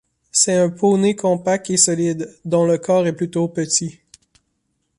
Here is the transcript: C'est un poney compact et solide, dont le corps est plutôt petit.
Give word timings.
C'est 0.31 0.55
un 0.55 0.71
poney 0.71 1.15
compact 1.15 1.69
et 1.69 1.77
solide, 1.77 2.27
dont 2.43 2.65
le 2.65 2.79
corps 2.79 3.05
est 3.05 3.13
plutôt 3.15 3.47
petit. 3.47 3.99